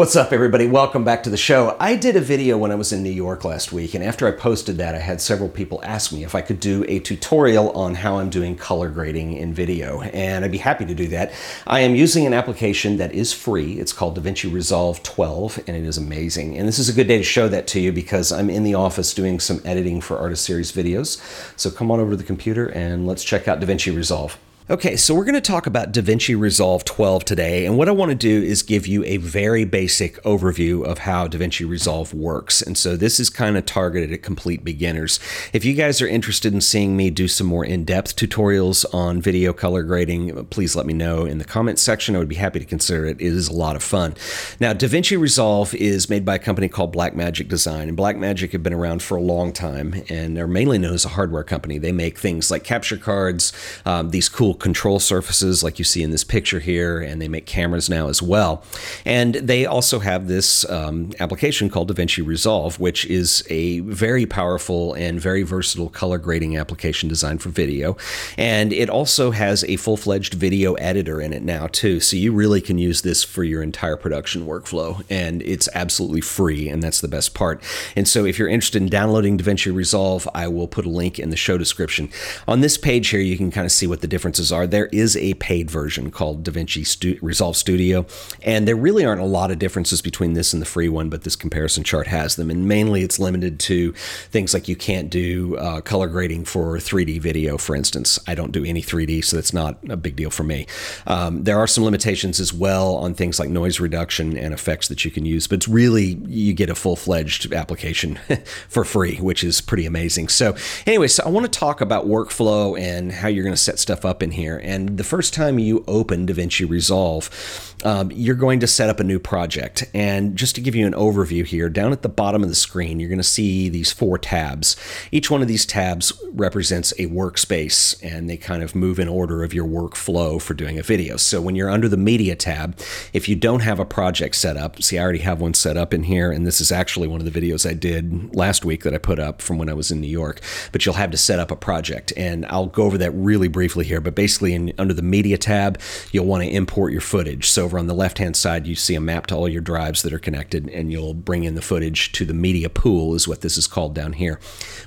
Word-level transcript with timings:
What's 0.00 0.16
up, 0.16 0.32
everybody? 0.32 0.66
Welcome 0.66 1.04
back 1.04 1.24
to 1.24 1.30
the 1.30 1.36
show. 1.36 1.76
I 1.78 1.94
did 1.94 2.16
a 2.16 2.22
video 2.22 2.56
when 2.56 2.72
I 2.72 2.74
was 2.74 2.90
in 2.90 3.02
New 3.02 3.10
York 3.10 3.44
last 3.44 3.70
week, 3.70 3.92
and 3.92 4.02
after 4.02 4.26
I 4.26 4.30
posted 4.30 4.78
that, 4.78 4.94
I 4.94 4.98
had 4.98 5.20
several 5.20 5.50
people 5.50 5.78
ask 5.84 6.10
me 6.10 6.24
if 6.24 6.34
I 6.34 6.40
could 6.40 6.58
do 6.58 6.86
a 6.88 7.00
tutorial 7.00 7.70
on 7.72 7.96
how 7.96 8.16
I'm 8.18 8.30
doing 8.30 8.56
color 8.56 8.88
grading 8.88 9.34
in 9.34 9.52
video, 9.52 10.00
and 10.00 10.42
I'd 10.42 10.52
be 10.52 10.56
happy 10.56 10.86
to 10.86 10.94
do 10.94 11.08
that. 11.08 11.34
I 11.66 11.80
am 11.80 11.94
using 11.94 12.24
an 12.26 12.32
application 12.32 12.96
that 12.96 13.12
is 13.12 13.34
free. 13.34 13.74
It's 13.74 13.92
called 13.92 14.18
DaVinci 14.18 14.50
Resolve 14.50 15.02
12, 15.02 15.64
and 15.66 15.76
it 15.76 15.84
is 15.84 15.98
amazing. 15.98 16.56
And 16.56 16.66
this 16.66 16.78
is 16.78 16.88
a 16.88 16.94
good 16.94 17.06
day 17.06 17.18
to 17.18 17.22
show 17.22 17.46
that 17.48 17.66
to 17.66 17.78
you 17.78 17.92
because 17.92 18.32
I'm 18.32 18.48
in 18.48 18.64
the 18.64 18.76
office 18.76 19.12
doing 19.12 19.38
some 19.38 19.60
editing 19.66 20.00
for 20.00 20.16
Artist 20.16 20.46
Series 20.46 20.72
videos. 20.72 21.20
So 21.58 21.70
come 21.70 21.90
on 21.90 22.00
over 22.00 22.12
to 22.12 22.16
the 22.16 22.24
computer 22.24 22.68
and 22.68 23.06
let's 23.06 23.22
check 23.22 23.48
out 23.48 23.60
DaVinci 23.60 23.94
Resolve. 23.94 24.38
Okay, 24.70 24.96
so 24.96 25.16
we're 25.16 25.24
going 25.24 25.34
to 25.34 25.40
talk 25.40 25.66
about 25.66 25.90
DaVinci 25.90 26.38
Resolve 26.38 26.84
12 26.84 27.24
today, 27.24 27.66
and 27.66 27.76
what 27.76 27.88
I 27.88 27.90
want 27.90 28.10
to 28.10 28.14
do 28.14 28.40
is 28.40 28.62
give 28.62 28.86
you 28.86 29.02
a 29.02 29.16
very 29.16 29.64
basic 29.64 30.22
overview 30.22 30.84
of 30.84 30.98
how 30.98 31.26
DaVinci 31.26 31.68
Resolve 31.68 32.14
works. 32.14 32.62
And 32.62 32.78
so 32.78 32.94
this 32.94 33.18
is 33.18 33.30
kind 33.30 33.56
of 33.56 33.66
targeted 33.66 34.12
at 34.12 34.22
complete 34.22 34.62
beginners. 34.62 35.18
If 35.52 35.64
you 35.64 35.74
guys 35.74 36.00
are 36.00 36.06
interested 36.06 36.54
in 36.54 36.60
seeing 36.60 36.96
me 36.96 37.10
do 37.10 37.26
some 37.26 37.48
more 37.48 37.64
in-depth 37.64 38.14
tutorials 38.14 38.84
on 38.94 39.20
video 39.20 39.52
color 39.52 39.82
grading, 39.82 40.46
please 40.50 40.76
let 40.76 40.86
me 40.86 40.92
know 40.94 41.24
in 41.24 41.38
the 41.38 41.44
comments 41.44 41.82
section. 41.82 42.14
I 42.14 42.20
would 42.20 42.28
be 42.28 42.36
happy 42.36 42.60
to 42.60 42.64
consider 42.64 43.06
it. 43.06 43.20
It 43.20 43.26
is 43.26 43.48
a 43.48 43.52
lot 43.52 43.74
of 43.74 43.82
fun. 43.82 44.14
Now, 44.60 44.72
DaVinci 44.72 45.18
Resolve 45.18 45.74
is 45.74 46.08
made 46.08 46.24
by 46.24 46.36
a 46.36 46.38
company 46.38 46.68
called 46.68 46.94
Blackmagic 46.94 47.48
Design, 47.48 47.88
and 47.88 47.98
Blackmagic 47.98 48.52
have 48.52 48.62
been 48.62 48.72
around 48.72 49.02
for 49.02 49.16
a 49.16 49.20
long 49.20 49.52
time, 49.52 50.04
and 50.08 50.36
they're 50.36 50.46
mainly 50.46 50.78
known 50.78 50.94
as 50.94 51.04
a 51.04 51.08
hardware 51.08 51.42
company. 51.42 51.76
They 51.78 51.90
make 51.90 52.20
things 52.20 52.52
like 52.52 52.62
capture 52.62 52.96
cards, 52.96 53.52
um, 53.84 54.10
these 54.10 54.28
cool 54.28 54.59
control 54.60 55.00
surfaces 55.00 55.62
like 55.62 55.78
you 55.78 55.84
see 55.84 56.02
in 56.02 56.10
this 56.10 56.24
picture 56.24 56.60
here, 56.60 57.00
and 57.00 57.20
they 57.20 57.28
make 57.28 57.46
cameras 57.46 57.88
now 57.90 58.08
as 58.08 58.22
well. 58.22 58.62
And 59.04 59.34
they 59.34 59.66
also 59.66 59.98
have 59.98 60.28
this 60.28 60.68
um, 60.70 61.12
application 61.18 61.70
called 61.70 61.94
DaVinci 61.94 62.24
Resolve, 62.24 62.78
which 62.78 63.06
is 63.06 63.42
a 63.50 63.80
very 63.80 64.26
powerful 64.26 64.94
and 64.94 65.20
very 65.20 65.42
versatile 65.42 65.88
color 65.88 66.18
grading 66.18 66.56
application 66.56 67.08
designed 67.08 67.42
for 67.42 67.48
video. 67.48 67.96
And 68.38 68.72
it 68.72 68.90
also 68.90 69.30
has 69.30 69.64
a 69.64 69.76
full 69.76 69.96
fledged 69.96 70.34
video 70.34 70.74
editor 70.74 71.20
in 71.20 71.32
it 71.32 71.42
now, 71.42 71.66
too. 71.66 72.00
So 72.00 72.16
you 72.16 72.32
really 72.32 72.60
can 72.60 72.78
use 72.78 73.02
this 73.02 73.24
for 73.24 73.42
your 73.44 73.62
entire 73.62 73.96
production 73.96 74.46
workflow. 74.46 75.04
And 75.10 75.42
it's 75.42 75.68
absolutely 75.74 76.20
free, 76.20 76.68
and 76.68 76.82
that's 76.82 77.00
the 77.00 77.08
best 77.08 77.34
part. 77.34 77.62
And 77.96 78.06
so 78.06 78.24
if 78.24 78.38
you're 78.38 78.48
interested 78.48 78.82
in 78.82 78.88
downloading 78.88 79.38
DaVinci 79.38 79.74
Resolve, 79.74 80.28
I 80.34 80.48
will 80.48 80.68
put 80.68 80.86
a 80.86 80.90
link 80.90 81.18
in 81.18 81.30
the 81.30 81.36
show 81.36 81.56
description. 81.56 82.10
On 82.46 82.60
this 82.60 82.76
page 82.76 83.08
here, 83.08 83.20
you 83.20 83.36
can 83.36 83.50
kind 83.50 83.64
of 83.64 83.72
see 83.72 83.86
what 83.86 84.00
the 84.00 84.06
differences 84.06 84.49
are. 84.52 84.66
There 84.66 84.86
is 84.86 85.16
a 85.16 85.34
paid 85.34 85.70
version 85.70 86.10
called 86.10 86.44
DaVinci 86.44 86.86
Stu- 86.86 87.18
Resolve 87.22 87.56
Studio, 87.56 88.06
and 88.42 88.66
there 88.66 88.76
really 88.76 89.04
aren't 89.04 89.20
a 89.20 89.26
lot 89.26 89.50
of 89.50 89.58
differences 89.58 90.02
between 90.02 90.34
this 90.34 90.52
and 90.52 90.60
the 90.60 90.66
free 90.66 90.88
one, 90.88 91.08
but 91.08 91.22
this 91.22 91.36
comparison 91.36 91.84
chart 91.84 92.06
has 92.06 92.36
them. 92.36 92.50
And 92.50 92.66
mainly 92.66 93.02
it's 93.02 93.18
limited 93.18 93.58
to 93.60 93.92
things 94.30 94.54
like 94.54 94.68
you 94.68 94.76
can't 94.76 95.10
do 95.10 95.56
uh, 95.56 95.80
color 95.80 96.08
grading 96.08 96.44
for 96.44 96.76
3D 96.78 97.20
video, 97.20 97.58
for 97.58 97.74
instance. 97.76 98.18
I 98.26 98.34
don't 98.34 98.52
do 98.52 98.64
any 98.64 98.82
3D, 98.82 99.24
so 99.24 99.36
that's 99.36 99.52
not 99.52 99.78
a 99.88 99.96
big 99.96 100.16
deal 100.16 100.30
for 100.30 100.44
me. 100.44 100.66
Um, 101.06 101.44
there 101.44 101.58
are 101.58 101.66
some 101.66 101.84
limitations 101.84 102.40
as 102.40 102.52
well 102.52 102.96
on 102.96 103.14
things 103.14 103.38
like 103.38 103.48
noise 103.48 103.80
reduction 103.80 104.36
and 104.36 104.54
effects 104.54 104.88
that 104.88 105.04
you 105.04 105.10
can 105.10 105.24
use, 105.24 105.46
but 105.46 105.56
it's 105.56 105.68
really, 105.68 106.18
you 106.26 106.52
get 106.52 106.70
a 106.70 106.74
full 106.74 106.96
fledged 106.96 107.52
application 107.52 108.18
for 108.68 108.84
free, 108.84 109.16
which 109.16 109.44
is 109.44 109.60
pretty 109.60 109.86
amazing. 109.86 110.28
So, 110.28 110.56
anyway, 110.86 111.08
so 111.08 111.24
I 111.24 111.28
want 111.28 111.50
to 111.50 111.58
talk 111.58 111.80
about 111.80 112.06
workflow 112.06 112.78
and 112.78 113.12
how 113.12 113.28
you're 113.28 113.44
going 113.44 113.54
to 113.54 113.60
set 113.60 113.78
stuff 113.78 114.04
up 114.04 114.22
in 114.22 114.29
here 114.32 114.50
here. 114.50 114.60
And 114.62 114.96
the 114.96 115.04
first 115.04 115.32
time 115.34 115.58
you 115.58 115.84
open 115.86 116.26
DaVinci 116.26 116.68
Resolve, 116.68 117.76
um, 117.84 118.10
you're 118.10 118.34
going 118.34 118.60
to 118.60 118.66
set 118.66 118.90
up 118.90 119.00
a 119.00 119.04
new 119.04 119.18
project. 119.18 119.84
And 119.94 120.36
just 120.36 120.54
to 120.56 120.60
give 120.60 120.74
you 120.74 120.86
an 120.86 120.92
overview 120.92 121.46
here, 121.46 121.68
down 121.68 121.92
at 121.92 122.02
the 122.02 122.08
bottom 122.08 122.42
of 122.42 122.48
the 122.48 122.54
screen, 122.54 123.00
you're 123.00 123.08
going 123.08 123.18
to 123.18 123.24
see 123.24 123.68
these 123.68 123.92
four 123.92 124.18
tabs. 124.18 124.76
Each 125.12 125.30
one 125.30 125.42
of 125.42 125.48
these 125.48 125.64
tabs 125.64 126.12
represents 126.32 126.92
a 126.92 127.06
workspace, 127.06 128.02
and 128.02 128.28
they 128.28 128.36
kind 128.36 128.62
of 128.62 128.74
move 128.74 128.98
in 128.98 129.08
order 129.08 129.42
of 129.42 129.54
your 129.54 129.66
workflow 129.66 130.40
for 130.40 130.54
doing 130.54 130.78
a 130.78 130.82
video. 130.82 131.16
So 131.16 131.40
when 131.40 131.54
you're 131.54 131.70
under 131.70 131.88
the 131.88 131.96
Media 131.96 132.36
tab, 132.36 132.78
if 133.12 133.28
you 133.28 133.36
don't 133.36 133.60
have 133.60 133.78
a 133.78 133.84
project 133.84 134.36
set 134.36 134.56
up, 134.56 134.82
see, 134.82 134.98
I 134.98 135.02
already 135.02 135.20
have 135.20 135.40
one 135.40 135.54
set 135.54 135.76
up 135.76 135.94
in 135.94 136.04
here, 136.04 136.30
and 136.32 136.46
this 136.46 136.60
is 136.60 136.72
actually 136.72 137.08
one 137.08 137.20
of 137.20 137.30
the 137.30 137.40
videos 137.40 137.68
I 137.68 137.74
did 137.74 138.34
last 138.34 138.64
week 138.64 138.82
that 138.82 138.94
I 138.94 138.98
put 138.98 139.18
up 139.18 139.42
from 139.42 139.58
when 139.58 139.68
I 139.68 139.74
was 139.74 139.90
in 139.90 140.00
New 140.00 140.08
York, 140.08 140.40
but 140.72 140.84
you'll 140.84 140.94
have 140.94 141.10
to 141.10 141.16
set 141.16 141.38
up 141.38 141.50
a 141.50 141.56
project. 141.56 142.12
And 142.16 142.46
I'll 142.46 142.66
go 142.66 142.84
over 142.84 142.98
that 142.98 143.12
really 143.12 143.48
briefly 143.48 143.84
here, 143.84 144.00
but 144.00 144.14
basically, 144.20 144.52
in, 144.52 144.70
under 144.76 144.92
the 144.92 145.00
media 145.00 145.38
tab, 145.38 145.80
you'll 146.12 146.26
want 146.26 146.42
to 146.44 146.50
import 146.50 146.92
your 146.92 147.00
footage. 147.00 147.48
So 147.48 147.64
over 147.64 147.78
on 147.78 147.86
the 147.86 147.94
left 147.94 148.18
hand 148.18 148.36
side, 148.36 148.66
you 148.66 148.74
see 148.74 148.94
a 148.94 149.00
map 149.00 149.26
to 149.28 149.34
all 149.34 149.48
your 149.48 149.62
drives 149.62 150.02
that 150.02 150.12
are 150.12 150.18
connected, 150.18 150.68
and 150.68 150.92
you'll 150.92 151.14
bring 151.14 151.44
in 151.44 151.54
the 151.54 151.62
footage 151.62 152.12
to 152.12 152.26
the 152.26 152.34
media 152.34 152.68
pool, 152.68 153.14
is 153.14 153.26
what 153.26 153.40
this 153.40 153.56
is 153.56 153.66
called 153.66 153.94
down 153.94 154.12
here. 154.12 154.38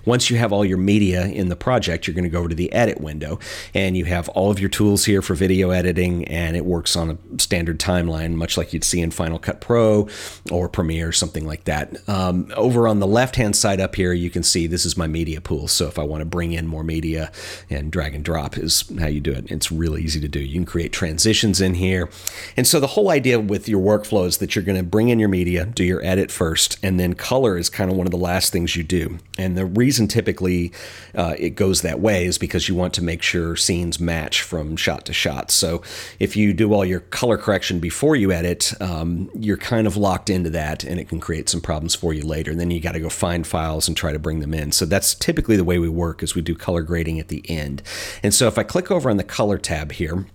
Once 0.05 0.29
you 0.29 0.37
have 0.37 0.53
all 0.53 0.63
your 0.63 0.77
media 0.77 1.25
in 1.25 1.49
the 1.49 1.55
project, 1.55 2.05
you're 2.05 2.13
going 2.13 2.23
to 2.25 2.29
go 2.29 2.37
over 2.37 2.49
to 2.49 2.53
the 2.53 2.71
edit 2.73 3.01
window, 3.01 3.39
and 3.73 3.97
you 3.97 4.05
have 4.05 4.29
all 4.29 4.51
of 4.51 4.59
your 4.59 4.69
tools 4.69 5.05
here 5.05 5.23
for 5.23 5.33
video 5.33 5.71
editing, 5.71 6.25
and 6.25 6.55
it 6.55 6.63
works 6.63 6.95
on 6.95 7.09
a 7.09 7.41
standard 7.41 7.79
timeline, 7.79 8.35
much 8.35 8.55
like 8.55 8.71
you'd 8.71 8.83
see 8.83 9.01
in 9.01 9.09
Final 9.09 9.39
Cut 9.39 9.61
Pro 9.61 10.07
or 10.51 10.69
Premiere, 10.69 11.11
something 11.11 11.47
like 11.47 11.63
that. 11.63 11.97
Um, 12.07 12.51
over 12.55 12.87
on 12.87 12.99
the 12.99 13.07
left 13.07 13.35
hand 13.35 13.55
side 13.55 13.81
up 13.81 13.95
here, 13.95 14.13
you 14.13 14.29
can 14.29 14.43
see 14.43 14.67
this 14.67 14.85
is 14.85 14.95
my 14.95 15.07
media 15.07 15.41
pool. 15.41 15.67
So 15.67 15.87
if 15.87 15.97
I 15.97 16.03
want 16.03 16.21
to 16.21 16.25
bring 16.25 16.51
in 16.51 16.67
more 16.67 16.83
media 16.83 17.31
and 17.71 17.91
drag 17.91 18.13
and 18.13 18.23
drop 18.23 18.59
is 18.59 18.83
how 18.99 19.07
you 19.07 19.22
do 19.23 19.31
it. 19.31 19.51
It's 19.51 19.71
really 19.71 20.03
easy 20.03 20.19
to 20.19 20.27
do. 20.27 20.39
You 20.39 20.53
can 20.53 20.65
create 20.65 20.91
transitions 20.91 21.61
in 21.61 21.75
here. 21.75 22.09
And 22.55 22.67
so 22.67 22.79
the 22.79 22.87
whole 22.87 23.09
idea 23.09 23.39
with 23.39 23.67
your 23.67 23.81
workflow 23.81 24.27
is 24.27 24.37
that 24.37 24.55
you're 24.55 24.63
going 24.63 24.77
to 24.77 24.83
bring 24.83 25.09
in 25.09 25.19
your 25.19 25.29
media, 25.29 25.65
do 25.65 25.83
your 25.83 26.03
edit 26.05 26.31
first, 26.31 26.77
and 26.83 26.99
then 26.99 27.13
color 27.13 27.57
is 27.57 27.69
kind 27.69 27.89
of 27.89 27.97
one 27.97 28.07
of 28.07 28.11
the 28.11 28.17
last 28.17 28.51
things 28.51 28.75
you 28.75 28.83
do. 28.83 29.19
And 29.37 29.57
the 29.57 29.65
reason 29.65 30.07
typically 30.07 30.71
uh, 31.15 31.35
it 31.39 31.51
goes 31.51 31.81
that 31.81 31.99
way 31.99 32.25
is 32.25 32.37
because 32.37 32.67
you 32.67 32.75
want 32.75 32.93
to 32.95 33.03
make 33.03 33.21
sure 33.21 33.55
scenes 33.55 33.99
match 33.99 34.41
from 34.41 34.75
shot 34.75 35.05
to 35.05 35.13
shot. 35.13 35.51
So 35.51 35.81
if 36.19 36.35
you 36.35 36.53
do 36.53 36.73
all 36.73 36.85
your 36.85 36.99
color 36.99 37.37
correction 37.37 37.79
before 37.79 38.15
you 38.15 38.31
edit, 38.31 38.73
um, 38.81 39.29
you're 39.33 39.57
kind 39.57 39.87
of 39.87 39.97
locked 39.97 40.29
into 40.29 40.49
that 40.51 40.83
and 40.83 40.99
it 40.99 41.09
can 41.09 41.19
create 41.19 41.49
some 41.49 41.61
problems 41.61 41.95
for 41.95 42.13
you 42.13 42.23
later. 42.23 42.51
And 42.51 42.59
then 42.59 42.71
you 42.71 42.79
got 42.79 42.93
to 42.93 42.99
go 42.99 43.09
find 43.09 43.45
files 43.45 43.87
and 43.87 43.95
try 43.95 44.11
to 44.11 44.19
bring 44.19 44.39
them 44.39 44.53
in. 44.53 44.71
So 44.71 44.85
that's 44.85 45.15
typically 45.15 45.55
the 45.55 45.63
way 45.63 45.79
we 45.79 45.89
work 45.89 46.21
is 46.23 46.35
we 46.35 46.41
do 46.41 46.55
color 46.55 46.81
grading 46.81 47.19
at 47.19 47.29
the 47.29 47.43
end. 47.49 47.81
And 48.21 48.33
so 48.33 48.47
if 48.47 48.57
I 48.57 48.63
click 48.63 48.91
over 48.91 49.09
on 49.13 49.17
the 49.17 49.23
color 49.23 49.59
tab 49.59 49.91
here. 49.91 50.25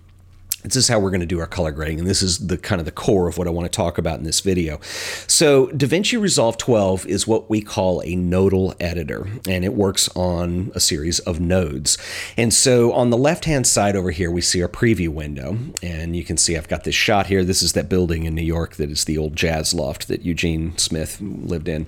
This 0.63 0.75
is 0.75 0.87
how 0.89 0.99
we're 0.99 1.09
going 1.09 1.21
to 1.21 1.25
do 1.25 1.39
our 1.39 1.47
color 1.47 1.71
grading, 1.71 1.99
and 1.99 2.07
this 2.07 2.21
is 2.21 2.47
the 2.47 2.57
kind 2.57 2.81
of 2.81 2.85
the 2.85 2.91
core 2.91 3.29
of 3.29 3.37
what 3.37 3.47
I 3.47 3.49
want 3.49 3.71
to 3.71 3.75
talk 3.75 3.97
about 3.97 4.19
in 4.19 4.25
this 4.25 4.41
video. 4.41 4.79
So 5.25 5.67
DaVinci 5.67 6.19
Resolve 6.19 6.57
12 6.57 7.05
is 7.05 7.25
what 7.25 7.49
we 7.49 7.61
call 7.61 8.01
a 8.03 8.15
nodal 8.15 8.75
editor, 8.77 9.27
and 9.47 9.63
it 9.63 9.73
works 9.73 10.09
on 10.17 10.71
a 10.75 10.81
series 10.81 11.19
of 11.19 11.39
nodes. 11.39 11.97
And 12.35 12.53
so 12.53 12.91
on 12.91 13.09
the 13.09 13.17
left-hand 13.17 13.67
side 13.67 13.95
over 13.95 14.11
here, 14.11 14.29
we 14.29 14.41
see 14.41 14.61
our 14.61 14.67
preview 14.67 15.07
window, 15.07 15.57
and 15.81 16.13
you 16.13 16.25
can 16.25 16.35
see 16.35 16.57
I've 16.57 16.67
got 16.67 16.83
this 16.83 16.95
shot 16.95 17.27
here. 17.27 17.45
This 17.45 17.61
is 17.61 17.71
that 17.73 17.87
building 17.87 18.25
in 18.25 18.35
New 18.35 18.41
York 18.41 18.75
that 18.75 18.91
is 18.91 19.05
the 19.05 19.17
old 19.17 19.37
jazz 19.37 19.73
loft 19.73 20.09
that 20.09 20.23
Eugene 20.23 20.77
Smith 20.77 21.21
lived 21.21 21.69
in. 21.69 21.87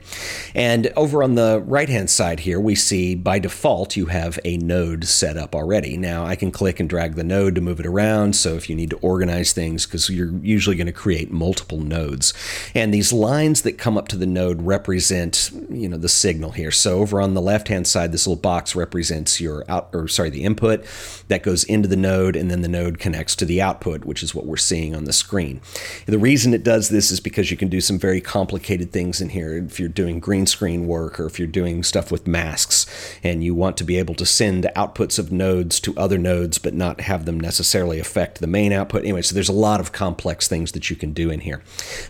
And 0.55 0.93
over 0.95 1.23
on 1.23 1.35
the 1.35 1.61
right-hand 1.65 2.09
side 2.09 2.41
here, 2.41 2.59
we 2.59 2.75
see 2.75 3.15
by 3.15 3.37
default 3.37 3.97
you 3.97 4.05
have 4.05 4.39
a 4.45 4.55
node 4.57 5.03
set 5.05 5.35
up 5.35 5.53
already. 5.53 5.97
Now 5.97 6.23
I 6.25 6.37
can 6.37 6.51
click 6.51 6.79
and 6.79 6.89
drag 6.89 7.15
the 7.15 7.23
node 7.25 7.55
to 7.55 7.61
move 7.61 7.81
it 7.81 7.85
around, 7.85 8.37
so 8.37 8.60
if 8.61 8.69
you 8.69 8.75
need 8.75 8.91
to 8.91 8.97
organize 8.97 9.51
things 9.51 9.85
because 9.85 10.09
you're 10.09 10.31
usually 10.37 10.75
going 10.75 10.87
to 10.87 10.93
create 10.93 11.31
multiple 11.31 11.79
nodes. 11.79 12.33
And 12.75 12.93
these 12.93 13.11
lines 13.11 13.63
that 13.63 13.77
come 13.77 13.97
up 13.97 14.07
to 14.09 14.17
the 14.17 14.25
node 14.27 14.61
represent, 14.61 15.49
you 15.69 15.89
know, 15.89 15.97
the 15.97 16.09
signal 16.09 16.51
here. 16.51 16.71
So 16.71 16.99
over 16.99 17.19
on 17.19 17.33
the 17.33 17.41
left-hand 17.41 17.87
side, 17.87 18.11
this 18.11 18.27
little 18.27 18.41
box 18.41 18.75
represents 18.75 19.41
your 19.41 19.63
out 19.67 19.89
or 19.93 20.07
sorry, 20.07 20.29
the 20.29 20.43
input 20.43 20.85
that 21.27 21.43
goes 21.43 21.63
into 21.63 21.87
the 21.87 21.95
node 21.95 22.35
and 22.35 22.51
then 22.51 22.61
the 22.61 22.67
node 22.67 22.99
connects 22.99 23.35
to 23.37 23.45
the 23.45 23.61
output, 23.61 24.05
which 24.05 24.21
is 24.21 24.35
what 24.35 24.45
we're 24.45 24.57
seeing 24.57 24.95
on 24.95 25.05
the 25.05 25.13
screen. 25.13 25.61
The 26.05 26.19
reason 26.19 26.53
it 26.53 26.63
does 26.63 26.89
this 26.89 27.09
is 27.11 27.19
because 27.19 27.49
you 27.49 27.57
can 27.57 27.69
do 27.69 27.81
some 27.81 27.97
very 27.97 28.21
complicated 28.21 28.91
things 28.91 29.21
in 29.21 29.29
here. 29.29 29.57
If 29.57 29.79
you're 29.79 29.89
doing 29.89 30.19
green 30.19 30.45
screen 30.45 30.87
work 30.87 31.19
or 31.19 31.25
if 31.25 31.39
you're 31.39 31.47
doing 31.47 31.83
stuff 31.83 32.11
with 32.11 32.27
masks 32.27 32.85
and 33.23 33.43
you 33.43 33.55
want 33.55 33.77
to 33.77 33.83
be 33.83 33.97
able 33.97 34.15
to 34.15 34.25
send 34.25 34.65
outputs 34.75 35.17
of 35.17 35.31
nodes 35.31 35.79
to 35.79 35.97
other 35.97 36.17
nodes 36.17 36.57
but 36.57 36.73
not 36.73 37.01
have 37.01 37.25
them 37.25 37.39
necessarily 37.39 37.99
affect 37.99 38.39
the 38.39 38.47
main 38.51 38.73
output. 38.73 39.01
Anyway, 39.03 39.21
so 39.21 39.33
there's 39.33 39.49
a 39.49 39.53
lot 39.53 39.79
of 39.79 39.91
complex 39.91 40.47
things 40.47 40.73
that 40.73 40.89
you 40.89 40.95
can 40.95 41.13
do 41.13 41.31
in 41.31 41.39
here. 41.39 41.63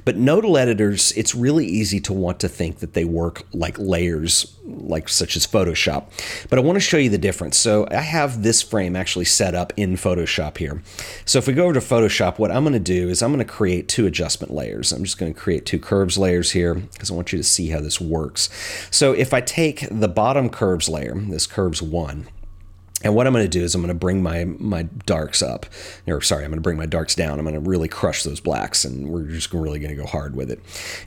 But 0.04 0.18
nodal 0.18 0.58
editors, 0.58 1.12
it's 1.14 1.36
really 1.36 1.66
easy 1.66 2.00
to 2.02 2.14
want 2.14 2.40
to 2.42 2.50
think 2.50 2.80
that 2.80 2.94
they 2.94 3.06
work 3.06 3.44
like 3.54 3.78
layers, 3.78 4.58
like 4.66 5.08
such 5.08 5.36
as 5.36 5.46
Photoshop. 5.46 6.08
But 6.50 6.60
I 6.60 6.62
want 6.62 6.76
to 6.76 6.82
show 6.82 6.98
you 6.98 7.10
the 7.10 7.18
difference. 7.18 7.58
So 7.58 7.88
I 7.92 8.02
have 8.02 8.44
this 8.44 8.62
frame 8.62 8.96
actually 8.96 9.26
set 9.26 9.56
up 9.56 9.72
in 9.78 9.96
Photoshop 9.96 10.58
here. 10.58 10.82
So 11.26 11.40
if 11.40 11.48
we 11.48 11.54
go 11.54 11.66
over 11.66 11.74
to 11.74 11.80
Photoshop, 11.80 12.40
what 12.40 12.52
I'm 12.52 12.64
going 12.64 12.74
to 12.74 12.80
do 12.80 13.10
is 13.10 13.22
I'm 13.22 13.32
going 13.32 13.46
to 13.46 13.52
create 13.52 13.88
two 13.88 14.06
adjustment 14.06 14.54
layers. 14.54 14.92
I'm 14.92 15.04
just 15.04 15.18
going 15.18 15.34
to 15.34 15.40
create 15.40 15.66
two 15.66 15.80
curves 15.80 16.18
layers 16.18 16.52
here 16.52 16.76
because 16.76 17.12
I 17.12 17.14
want 17.14 17.32
you 17.32 17.38
to 17.38 17.44
see 17.44 17.70
how 17.70 17.80
this 17.80 18.02
works. 18.02 18.50
So 18.90 19.14
if 19.14 19.34
I 19.34 19.42
take 19.42 19.88
the 19.92 20.08
bottom 20.08 20.50
curves 20.50 20.90
layer, 20.90 21.14
this 21.16 21.48
curves 21.48 21.82
one, 21.82 22.28
And 23.04 23.16
what 23.16 23.28
I'm 23.28 23.34
going 23.34 23.46
to 23.46 23.50
do 23.50 23.64
is 23.64 23.74
I'm 23.74 23.82
going 23.82 23.90
to 23.90 23.94
bring 23.94 24.22
my 24.22 24.46
my 24.46 24.84
darks 25.06 25.42
up, 25.42 25.66
or 26.08 26.22
sorry, 26.22 26.44
I'm 26.44 26.52
going 26.52 26.58
to 26.58 26.62
bring 26.62 26.78
my 26.78 26.86
darks 26.86 27.16
down. 27.16 27.40
I'm 27.40 27.46
going 27.46 27.56
to 27.56 27.70
really 27.70 27.88
crush 27.88 28.24
those 28.24 28.40
blacks, 28.40 28.86
and 28.86 29.10
we're 29.10 29.24
just 29.24 29.54
really 29.54 29.80
going 29.80 29.96
to 29.96 30.02
go 30.02 30.08
hard 30.08 30.36
with 30.36 30.52
it. 30.52 30.60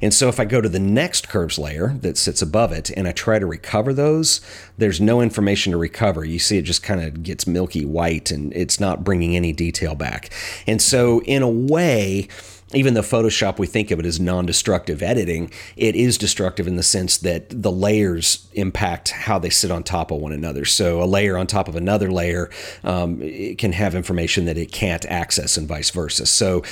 And 0.02 0.12
so 0.12 0.29
if 0.29 0.41
I 0.41 0.44
go 0.44 0.61
to 0.61 0.69
the 0.69 0.81
next 0.81 1.29
curves 1.29 1.58
layer 1.58 1.96
that 2.00 2.19
sits 2.19 2.43
above 2.43 2.73
it, 2.73 2.91
and 2.91 3.06
I 3.06 3.12
try 3.12 3.38
to 3.38 3.46
recover 3.46 3.93
those, 3.93 4.41
there's 4.79 5.00
no 5.00 5.20
information 5.20 5.73
to 5.73 5.79
recover. 5.79 6.25
You 6.25 6.38
see, 6.38 6.58
it 6.58 6.62
just 6.62 6.82
kind 6.82 7.02
of 7.02 7.23
gets 7.23 7.46
milky 7.46 7.85
white, 7.85 8.31
and 8.31 8.52
it's 8.55 8.81
not 8.81 9.05
bringing 9.05 9.37
any 9.37 9.52
detail 9.52 9.94
back. 9.94 10.31
And 10.67 10.82
so 10.82 11.20
in 11.23 11.43
a 11.43 11.49
way 11.49 12.29
even 12.75 12.94
though 12.94 13.03
Photoshop, 13.03 13.59
we 13.59 13.67
think 13.67 13.91
of 13.91 13.99
it 13.99 14.06
as 14.06 14.21
non 14.21 14.47
destructive 14.47 15.03
editing, 15.03 15.50
it 15.76 15.94
is 15.94 16.19
destructive 16.19 16.67
in 16.67 16.76
the 16.76 16.82
sense 16.82 17.17
that 17.19 17.50
the 17.50 17.73
layers 17.73 18.49
impact 18.55 19.11
how 19.11 19.38
they 19.38 19.50
sit 19.50 19.71
on 19.71 19.82
top 19.82 20.11
of 20.11 20.21
one 20.21 20.32
another. 20.32 20.65
So 20.65 21.03
a 21.03 21.05
layer 21.05 21.37
on 21.37 21.47
top 21.47 21.69
of 21.69 21.76
another 21.76 22.11
layer 22.11 22.50
um, 22.82 23.21
can 23.59 23.73
have 23.73 23.94
information 23.94 24.44
that 24.47 24.59
it 24.59 24.73
can't 24.73 25.05
access 25.06 25.56
and 25.56 25.69
vice 25.69 25.91
versa. 25.91 26.26
So 26.26 26.62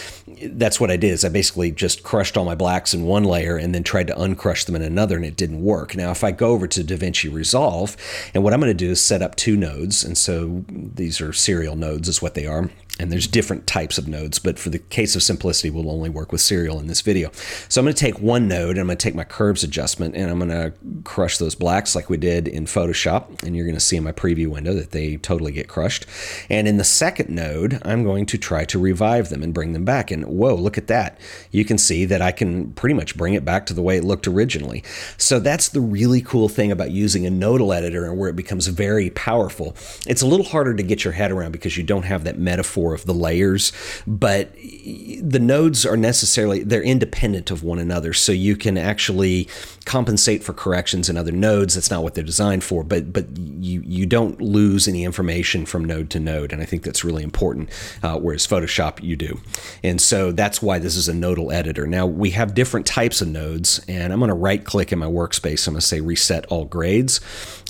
that's 0.42 0.80
what 0.80 0.90
I 0.90 0.96
did 0.96 1.10
is 1.10 1.24
I 1.24 1.28
basically 1.28 1.70
just 1.70 2.02
crushed 2.02 2.36
all 2.36 2.44
my 2.44 2.54
blacks 2.54 2.94
in 2.94 3.04
one 3.04 3.24
layer 3.24 3.56
and 3.56 3.74
then 3.74 3.82
tried 3.82 4.06
to 4.08 4.14
uncrush 4.14 4.64
them 4.64 4.76
in 4.76 4.82
another 4.82 5.16
and 5.16 5.24
it 5.24 5.36
didn't 5.36 5.62
work. 5.62 5.96
Now, 5.96 6.10
if 6.10 6.24
I 6.24 6.32
go 6.32 6.50
over 6.50 6.66
to 6.68 6.84
DaVinci 6.84 7.32
Resolve, 7.32 7.96
and 8.34 8.42
what 8.42 8.52
I'm 8.52 8.60
going 8.60 8.70
to 8.70 8.74
do 8.74 8.90
is 8.90 9.00
set 9.00 9.22
up 9.22 9.36
two 9.36 9.56
nodes, 9.56 10.04
and 10.04 10.16
so 10.16 10.64
these 10.68 11.20
are 11.20 11.32
serial 11.32 11.76
nodes 11.76 12.08
is 12.08 12.22
what 12.22 12.34
they 12.34 12.46
are 12.46 12.70
and 13.00 13.10
there's 13.10 13.26
different 13.26 13.66
types 13.66 13.96
of 13.96 14.06
nodes, 14.06 14.38
but 14.38 14.58
for 14.58 14.68
the 14.68 14.78
case 14.78 15.16
of 15.16 15.22
simplicity, 15.22 15.70
we'll 15.70 15.90
only 15.90 16.10
work 16.10 16.30
with 16.30 16.42
serial 16.42 16.78
in 16.78 16.88
this 16.88 17.00
video. 17.00 17.30
So 17.68 17.80
I'm 17.80 17.86
going 17.86 17.94
to 17.94 18.00
take 18.00 18.20
one 18.20 18.48
node 18.48 18.72
and 18.72 18.80
I'm 18.80 18.86
going 18.86 18.98
to 18.98 19.02
take 19.02 19.14
my 19.14 19.24
curves 19.24 19.64
adjustment 19.64 20.14
and 20.14 20.30
I'm 20.30 20.38
going 20.38 20.50
to 20.50 20.74
crush 21.02 21.38
those 21.38 21.54
blacks 21.54 21.96
like 21.96 22.10
we 22.10 22.18
did 22.18 22.46
in 22.46 22.66
Photoshop. 22.66 23.42
And 23.42 23.56
you're 23.56 23.64
going 23.64 23.76
to 23.76 23.80
see 23.80 23.96
in 23.96 24.04
my 24.04 24.12
preview 24.12 24.48
window 24.48 24.74
that 24.74 24.90
they 24.90 25.16
totally 25.16 25.52
get 25.52 25.68
crushed. 25.68 26.04
And 26.50 26.68
in 26.68 26.76
the 26.76 26.84
second 26.84 27.30
node, 27.30 27.80
I'm 27.82 28.04
going 28.04 28.26
to 28.26 28.38
try 28.38 28.66
to 28.66 28.78
revive 28.78 29.30
them 29.30 29.42
and 29.42 29.54
bring 29.54 29.72
them 29.72 29.86
back. 29.86 30.10
And 30.10 30.26
whoa, 30.26 30.54
look 30.54 30.76
at 30.76 30.88
that. 30.88 31.18
You 31.50 31.64
can 31.64 31.78
see 31.78 32.04
that 32.04 32.20
I 32.20 32.30
can 32.30 32.72
pretty 32.74 32.94
much 32.94 33.16
bring 33.16 33.32
it 33.32 33.44
back 33.44 33.64
to 33.66 33.74
the 33.74 33.82
way 33.82 33.96
it 33.96 34.04
looked 34.04 34.28
originally. 34.28 34.84
So 35.16 35.40
that's 35.40 35.70
the 35.70 35.80
really 35.80 36.20
cool 36.20 36.50
thing 36.50 36.70
about 36.70 36.90
using 36.90 37.26
a 37.26 37.30
nodal 37.30 37.72
editor 37.72 38.04
and 38.04 38.18
where 38.18 38.28
it 38.28 38.36
becomes 38.36 38.66
very 38.66 39.08
powerful. 39.10 39.74
It's 40.06 40.22
a 40.22 40.26
little 40.26 40.46
harder 40.46 40.74
to 40.74 40.82
get 40.82 41.04
your 41.04 41.14
head 41.14 41.32
around 41.32 41.52
because 41.52 41.78
you 41.78 41.82
don't 41.82 42.04
have 42.04 42.24
that 42.24 42.38
metaphor 42.38 42.81
of 42.90 43.06
the 43.06 43.14
layers, 43.14 43.72
but 44.06 44.52
the 44.54 45.40
nodes 45.40 45.86
are 45.86 45.96
necessarily 45.96 46.64
they're 46.64 46.82
independent 46.82 47.50
of 47.50 47.62
one 47.62 47.78
another, 47.78 48.12
so 48.12 48.32
you 48.32 48.56
can 48.56 48.76
actually 48.76 49.48
compensate 49.84 50.42
for 50.42 50.52
corrections 50.52 51.08
in 51.08 51.16
other 51.16 51.32
nodes. 51.32 51.74
That's 51.74 51.90
not 51.90 52.02
what 52.02 52.14
they're 52.14 52.24
designed 52.24 52.64
for, 52.64 52.82
but 52.82 53.12
but 53.12 53.26
you 53.36 53.82
you 53.84 54.06
don't 54.06 54.40
lose 54.40 54.88
any 54.88 55.04
information 55.04 55.66
from 55.66 55.84
node 55.84 56.10
to 56.10 56.20
node, 56.20 56.52
and 56.52 56.60
I 56.60 56.64
think 56.64 56.82
that's 56.82 57.04
really 57.04 57.22
important. 57.22 57.70
Uh, 58.02 58.18
whereas 58.18 58.46
Photoshop, 58.46 59.02
you 59.02 59.14
do, 59.16 59.40
and 59.82 60.00
so 60.00 60.32
that's 60.32 60.60
why 60.60 60.78
this 60.78 60.96
is 60.96 61.08
a 61.08 61.14
nodal 61.14 61.52
editor. 61.52 61.86
Now 61.86 62.06
we 62.06 62.30
have 62.30 62.54
different 62.54 62.86
types 62.86 63.20
of 63.20 63.28
nodes, 63.28 63.80
and 63.86 64.12
I'm 64.12 64.18
going 64.18 64.28
to 64.28 64.34
right 64.34 64.64
click 64.64 64.92
in 64.92 64.98
my 64.98 65.06
workspace. 65.06 65.66
I'm 65.66 65.74
going 65.74 65.80
to 65.80 65.86
say 65.86 66.00
reset 66.00 66.46
all 66.46 66.64
grades, 66.64 67.20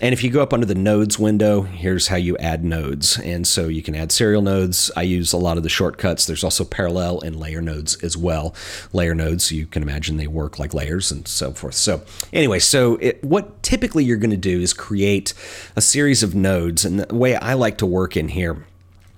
and 0.01 0.13
if 0.13 0.25
you 0.25 0.31
go 0.31 0.43
up 0.43 0.53
under 0.55 0.67
the 0.67 0.75
nodes 0.75 1.19
window, 1.19 1.63
here's 1.63 2.09
how 2.09 2.17
you 2.17 2.37
add 2.39 2.65
nodes, 2.65 3.19
and 3.19 3.47
so 3.47 3.69
you 3.69 3.83
can 3.83 3.95
add 3.95 4.13
serial 4.13 4.43
nodes. 4.43 4.91
I 5.03 5.05
use 5.05 5.33
a 5.33 5.37
lot 5.37 5.57
of 5.57 5.65
the 5.65 5.69
shortcuts. 5.69 6.27
There's 6.27 6.45
also 6.45 6.65
parallel 6.65 7.21
and 7.23 7.35
layer 7.35 7.61
nodes 7.61 8.01
as 8.05 8.17
well. 8.17 8.55
Layer 8.93 9.17
nodes, 9.17 9.51
you 9.51 9.67
can 9.67 9.83
imagine 9.83 10.17
they 10.17 10.29
work 10.29 10.61
like 10.61 10.73
layers 10.73 11.11
and 11.11 11.27
so 11.27 11.51
forth. 11.51 11.75
So, 11.75 12.03
anyway, 12.33 12.61
so 12.61 12.99
it, 13.01 13.23
what 13.25 13.65
typically 13.65 14.05
you're 14.05 14.17
going 14.17 14.31
to 14.31 14.37
do 14.37 14.61
is 14.61 14.73
create 14.73 15.35
a 15.75 15.81
series 15.81 16.23
of 16.23 16.37
nodes. 16.37 16.85
And 16.85 17.01
the 17.01 17.13
way 17.13 17.35
I 17.35 17.55
like 17.55 17.79
to 17.79 17.87
work 17.87 18.17
in 18.17 18.29
here 18.29 18.65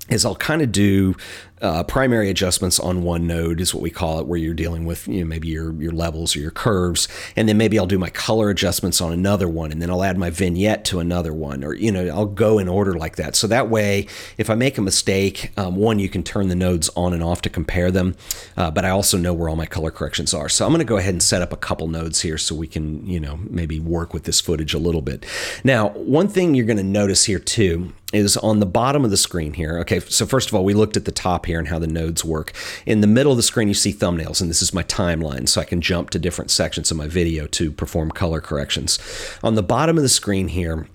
is 0.09 0.25
I'll 0.25 0.37
kind 0.37 0.63
of 0.63 0.73
do 0.73 1.17
uh, 1.65 1.83
primary 1.83 2.29
adjustments 2.29 2.79
on 2.79 3.03
one 3.03 3.27
node 3.27 3.59
is 3.59 3.75
what 3.75 3.83
we 3.83 3.89
call 3.89 4.21
it, 4.21 4.27
where 4.27 4.39
you're 4.39 4.53
dealing 4.53 4.85
with 4.85 5.09
you 5.09 5.21
know, 5.21 5.27
maybe 5.27 5.49
your 5.49 5.73
your 5.81 5.93
levels 5.93 6.37
or 6.37 6.41
your 6.41 6.51
curves, 6.51 7.09
and 7.37 7.49
then 7.49 7.57
maybe 7.57 7.79
I'll 7.79 7.87
do 7.87 7.99
my 7.99 8.11
color 8.11 8.51
adjustments 8.51 9.01
on 9.01 9.15
another 9.15 9.49
one, 9.49 9.73
and 9.73 9.81
then 9.81 9.91
I'll 9.91 10.05
add 10.05 10.19
my 10.19 10.29
vignette 10.29 10.85
to 10.87 11.01
another 11.01 11.33
one, 11.33 11.65
or 11.65 11.73
you 11.73 11.91
know 11.91 12.07
I'll 12.09 12.27
go 12.27 12.59
in 12.59 12.69
order 12.69 12.93
like 12.93 13.17
that. 13.17 13.35
So 13.35 13.47
that 13.47 13.71
way, 13.71 14.07
if 14.37 14.51
I 14.51 14.55
make 14.55 14.77
a 14.77 14.83
mistake, 14.83 15.53
um, 15.57 15.77
one 15.77 15.99
you 15.99 16.11
can 16.11 16.23
turn 16.23 16.49
the 16.49 16.55
nodes 16.55 16.91
on 16.95 17.15
and 17.15 17.23
off 17.23 17.41
to 17.43 17.49
compare 17.49 17.91
them, 17.91 18.15
uh, 18.59 18.71
but 18.71 18.85
I 18.85 18.91
also 18.91 19.17
know 19.17 19.33
where 19.33 19.49
all 19.49 19.57
my 19.57 19.67
color 19.67 19.91
corrections 19.91 20.35
are. 20.35 20.51
So 20.51 20.67
I'm 20.67 20.71
going 20.71 20.81
to 20.81 20.85
go 20.85 20.99
ahead 20.99 21.15
and 21.15 21.23
set 21.23 21.41
up 21.41 21.53
a 21.53 21.57
couple 21.57 21.89
nodes 21.89 22.21
here 22.21 22.37
so 22.37 22.55
we 22.55 22.67
can 22.67 23.07
you 23.07 23.21
know 23.21 23.41
maybe 23.49 23.81
work 23.81 24.13
with 24.13 24.25
this 24.25 24.39
footage 24.39 24.75
a 24.75 24.79
little 24.79 25.03
bit. 25.03 25.25
Now, 25.65 25.89
one 25.91 26.29
thing 26.29 26.55
you're 26.55 26.67
going 26.67 26.77
to 26.77 26.83
notice 26.83 27.25
here 27.25 27.39
too 27.39 27.95
is 28.15 28.37
on 28.37 28.61
the 28.61 28.67
bottom 28.67 29.05
of 29.05 29.11
the 29.11 29.17
screen 29.17 29.55
here. 29.55 29.79
Okay, 29.81 30.01
so 30.01 30.25
first 30.25 30.49
of 30.49 30.55
all, 30.55 30.65
we 30.65 30.73
looked 30.73 30.97
at 30.97 31.05
the 31.05 31.13
top 31.13 31.47
here 31.47 31.54
and 31.59 31.69
how 31.69 31.79
the 31.79 31.87
nodes 31.87 32.25
work. 32.25 32.53
In 32.87 33.01
the 33.01 33.07
middle 33.07 33.33
of 33.33 33.37
the 33.37 33.43
screen, 33.43 33.69
you 33.69 33.75
see 33.75 33.93
thumbnails, 33.93 34.41
and 34.41 34.51
this 34.51 34.63
is 34.63 34.75
my 34.75 34.83
timeline, 34.85 35.49
so 35.49 35.61
I 35.61 35.65
can 35.65 35.81
jump 35.81 36.11
to 36.11 36.19
different 36.19 36.51
sections 36.51 36.91
of 36.91 36.97
my 36.97 37.09
video 37.09 37.47
to 37.49 37.71
perform 37.71 38.11
color 38.11 38.41
corrections. 38.41 38.99
On 39.43 39.55
the 39.55 39.63
bottom 39.63 39.97
of 39.97 40.03
the 40.03 40.09
screen 40.09 40.49
here, 40.49 40.87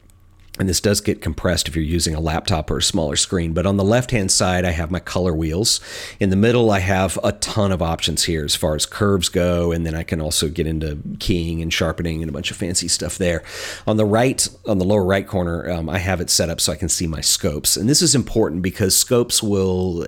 and 0.59 0.67
this 0.67 0.81
does 0.81 0.99
get 0.99 1.21
compressed 1.21 1.69
if 1.69 1.75
you're 1.75 1.85
using 1.85 2.13
a 2.13 2.19
laptop 2.19 2.69
or 2.69 2.77
a 2.77 2.83
smaller 2.83 3.15
screen. 3.15 3.53
But 3.53 3.65
on 3.65 3.77
the 3.77 3.83
left 3.83 4.11
hand 4.11 4.29
side, 4.29 4.65
I 4.65 4.71
have 4.71 4.91
my 4.91 4.99
color 4.99 5.33
wheels. 5.33 5.79
In 6.19 6.31
the 6.31 6.35
middle, 6.35 6.69
I 6.69 6.79
have 6.79 7.17
a 7.23 7.31
ton 7.31 7.71
of 7.71 7.81
options 7.81 8.25
here 8.25 8.43
as 8.43 8.55
far 8.55 8.75
as 8.75 8.85
curves 8.85 9.29
go, 9.29 9.71
and 9.71 9.85
then 9.85 9.95
I 9.95 10.03
can 10.03 10.19
also 10.19 10.49
get 10.49 10.67
into 10.67 10.99
keying 11.19 11.61
and 11.61 11.73
sharpening 11.73 12.21
and 12.21 12.29
a 12.29 12.33
bunch 12.33 12.51
of 12.51 12.57
fancy 12.57 12.89
stuff 12.89 13.17
there. 13.17 13.41
On 13.87 13.95
the 13.95 14.05
right, 14.05 14.45
on 14.65 14.79
the 14.79 14.85
lower 14.85 15.05
right 15.05 15.25
corner, 15.25 15.69
um, 15.71 15.89
I 15.89 15.99
have 15.99 16.19
it 16.19 16.29
set 16.29 16.49
up 16.49 16.59
so 16.59 16.73
I 16.73 16.75
can 16.75 16.89
see 16.89 17.07
my 17.07 17.21
scopes. 17.21 17.77
And 17.77 17.87
this 17.87 18.01
is 18.01 18.13
important 18.13 18.61
because 18.61 18.97
scopes 18.97 19.41
will 19.41 20.05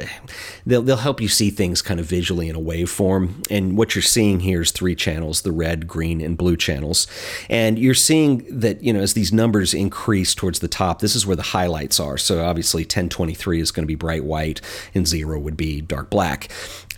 they'll, 0.66 0.82
they'll 0.82 0.98
help 0.98 1.22
you 1.22 1.30
see 1.30 1.50
things 1.50 1.82
kind 1.82 2.00
of 2.00 2.06
visually 2.08 2.50
in 2.50 2.58
a 2.58 2.60
waveform. 2.60 3.46
And 3.50 3.78
what 3.78 3.96
you're 3.96 4.02
seeing 4.02 4.42
here 4.42 4.62
is 4.62 4.72
three 4.72 4.96
channels: 4.96 5.44
the 5.44 5.54
red, 5.54 5.88
green, 5.88 6.20
and 6.20 6.38
blue 6.38 6.58
channels. 6.58 7.08
And 7.50 7.80
you're 7.80 7.94
seeing 7.94 8.46
that 8.60 8.84
you 8.84 8.92
know 8.92 9.00
as 9.00 9.14
these 9.14 9.32
numbers 9.32 9.74
increase 9.74 10.36
towards 10.42 10.58
the 10.58 10.68
top, 10.68 11.02
this 11.02 11.16
is 11.16 11.24
where 11.24 11.36
the 11.36 11.44
highlights 11.44 12.00
are. 12.00 12.18
So 12.18 12.44
obviously 12.44 12.82
1023 12.82 13.62
is 13.62 13.70
going 13.70 13.84
to 13.84 13.88
be 13.88 13.94
bright 13.94 14.24
white 14.24 14.60
and 14.96 15.08
zero 15.08 15.38
would 15.38 15.56
be 15.56 15.82
dark 15.82 16.10
black. 16.10 16.50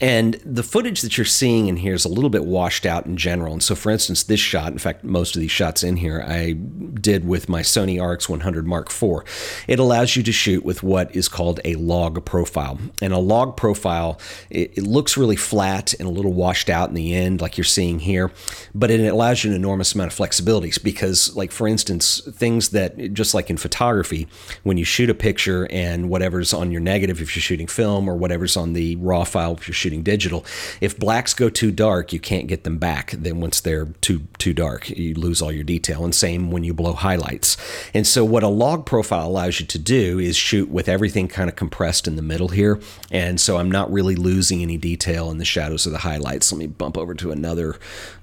And 0.02 0.34
the 0.46 0.64
footage 0.64 1.02
that 1.02 1.18
you're 1.18 1.26
seeing 1.26 1.68
in 1.68 1.78
here 1.78 1.94
is 1.94 2.04
a 2.04 2.10
little 2.10 2.30
bit 2.30 2.46
washed 2.46 2.86
out 2.86 3.06
in 3.06 3.16
general. 3.16 3.54
And 3.54 3.64
so, 3.64 3.76
for 3.76 3.92
instance, 3.92 4.24
this 4.24 4.40
shot, 4.40 4.72
in 4.72 4.80
fact, 4.80 5.04
most 5.04 5.36
of 5.36 5.40
these 5.40 5.52
shots 5.52 5.84
in 5.84 5.98
here, 5.98 6.24
I 6.28 6.54
did 6.54 7.26
with 7.26 7.48
my 7.48 7.62
Sony 7.62 7.98
RX100 7.98 8.66
Mark 8.66 8.90
IV. 8.90 9.64
It 9.68 9.80
allows 9.80 10.16
you 10.16 10.24
to 10.24 10.32
shoot 10.32 10.66
with 10.66 10.84
what 10.84 11.16
is 11.16 11.28
called 11.28 11.60
a 11.64 11.76
log 11.76 12.26
profile. 12.26 12.80
And 13.02 13.14
a 13.14 13.20
log 13.20 13.56
profile, 13.56 14.20
it, 14.50 14.78
it 14.78 14.84
looks 14.84 15.16
really 15.16 15.36
flat 15.36 15.94
and 15.94 16.08
a 16.08 16.12
little 16.12 16.34
washed 16.34 16.70
out 16.70 16.90
in 16.90 16.96
the 16.96 17.14
end, 17.16 17.40
like 17.40 17.58
you're 17.58 17.64
seeing 17.64 18.00
here, 18.00 18.32
but 18.74 18.90
it 18.90 19.00
allows 19.08 19.44
you 19.44 19.52
an 19.52 19.56
enormous 19.56 19.94
amount 19.94 20.12
of 20.12 20.16
flexibility 20.16 20.72
because, 20.84 21.36
like, 21.36 21.52
for 21.52 21.68
instance, 21.68 22.22
things 22.34 22.70
that, 22.70 23.14
just 23.14 23.34
like 23.34 23.50
in 23.50 23.58
photography, 23.58 24.28
when 24.64 24.78
you 24.78 24.86
shoot 24.86 25.10
a 25.10 25.16
picture 25.16 25.68
and 25.70 26.10
whatever's 26.10 26.54
on 26.54 26.72
your 26.72 26.82
negative 26.82 27.22
if 27.22 27.36
you're 27.36 27.42
shooting 27.42 27.68
film 27.68 28.10
or 28.10 28.16
whatever's 28.16 28.58
on 28.58 28.74
the 28.74 28.96
raw 28.98 29.24
file 29.24 29.54
if 29.54 29.68
you're 29.68 29.74
shooting 29.84 30.04
digital. 30.04 30.46
If 30.80 30.98
blacks 30.98 31.34
go 31.34 31.50
too 31.50 31.72
dark, 31.72 32.14
you 32.14 32.20
can't 32.20 32.48
get 32.48 32.64
them 32.64 32.78
back. 32.78 33.12
Then 33.12 33.42
once 33.42 33.60
they're 33.60 33.88
too 34.00 34.22
too 34.38 34.54
dark, 34.54 34.90
you 34.90 35.14
lose 35.14 35.42
all 35.42 35.52
your 35.52 35.64
detail. 35.64 36.04
And 36.06 36.16
same 36.16 36.52
when 36.52 36.64
you 36.64 36.74
blow 36.74 36.94
highlights. 36.94 37.58
And 37.94 38.08
so 38.08 38.24
what 38.24 38.44
a 38.44 38.48
log 38.48 38.86
profile 38.86 39.28
allows 39.28 39.60
you 39.60 39.66
to 39.66 39.80
do 39.80 40.20
is 40.20 40.36
shoot 40.38 40.70
with 40.70 40.88
everything 40.88 41.28
kind 41.28 41.50
of 41.50 41.56
compressed 41.56 42.08
in 42.08 42.16
the 42.16 42.22
middle 42.22 42.48
here. 42.50 42.80
And 43.12 43.42
so 43.42 43.58
I'm 43.58 43.70
not 43.70 43.92
really 43.92 44.16
losing 44.16 44.62
any 44.62 44.78
detail 44.78 45.30
in 45.32 45.38
the 45.38 45.46
shadows 45.46 45.86
of 45.86 45.92
the 45.92 46.00
highlights. 46.00 46.52
Let 46.52 46.60
me 46.60 46.68
bump 46.68 46.98
over 46.98 47.14
to 47.16 47.32
another 47.32 47.76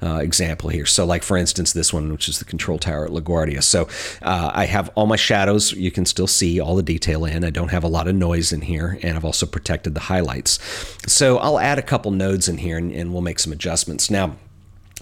uh, 0.02 0.16
example 0.16 0.70
here. 0.70 0.86
So 0.86 1.04
like 1.04 1.22
for 1.22 1.36
instance, 1.36 1.72
this 1.72 1.92
one, 1.92 2.10
which 2.10 2.28
is 2.28 2.38
the 2.38 2.44
control 2.46 2.78
tower 2.78 3.04
at 3.04 3.10
LaGuardia. 3.10 3.62
So 3.62 3.88
uh, 4.22 4.50
I 4.54 4.64
have 4.64 4.90
all 4.94 5.06
my 5.06 5.16
shadows. 5.16 5.72
You 5.72 5.90
can 5.90 6.06
still 6.06 6.26
see 6.26 6.58
all 6.58 6.74
the 6.76 6.82
detail 6.82 7.26
in. 7.26 7.44
I 7.44 7.50
don't 7.50 7.70
have 7.70 7.84
a 7.84 7.88
lot 7.88 8.08
of 8.08 8.14
noise 8.14 8.52
in 8.52 8.62
here. 8.62 8.98
And 9.02 9.16
I've 9.16 9.24
also 9.24 9.46
protected 9.46 9.94
the 9.94 10.00
highlights. 10.00 10.58
So 11.06 11.38
I'll 11.38 11.49
add 11.58 11.78
a 11.78 11.82
couple 11.82 12.10
nodes 12.10 12.48
in 12.48 12.58
here 12.58 12.76
and, 12.76 12.92
and 12.92 13.12
we'll 13.12 13.22
make 13.22 13.38
some 13.38 13.52
adjustments. 13.52 14.10
Now, 14.10 14.36